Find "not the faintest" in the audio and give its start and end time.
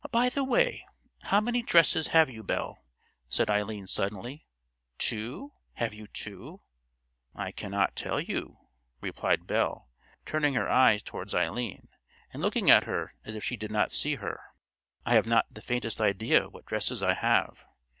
15.27-16.01